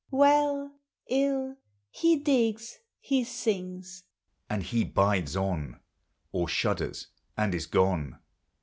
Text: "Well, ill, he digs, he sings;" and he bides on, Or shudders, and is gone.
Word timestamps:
"Well, 0.09 0.79
ill, 1.11 1.57
he 1.91 2.15
digs, 2.17 2.79
he 2.99 3.23
sings;" 3.23 4.01
and 4.49 4.63
he 4.63 4.83
bides 4.83 5.35
on, 5.37 5.79
Or 6.31 6.47
shudders, 6.47 7.09
and 7.37 7.53
is 7.53 7.67
gone. 7.67 8.17